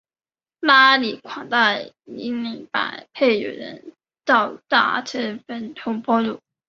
[0.61, 3.93] 拉力款在挡泥板配有人
[4.25, 5.37] 造刹车
[5.75, 6.41] 通风孔。